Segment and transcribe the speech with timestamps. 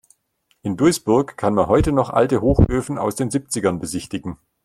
[0.63, 4.39] In Duisburg kann man heute noch alte Hochöfen aus den Siebzigern besichtigen.